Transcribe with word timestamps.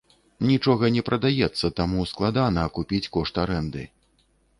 Нічога 0.51 0.85
не 0.95 1.03
прадаецца, 1.09 1.71
таму 1.79 2.05
складана 2.11 2.59
акупіць 2.71 3.03
кошт 3.19 3.35
арэнды. 3.45 3.83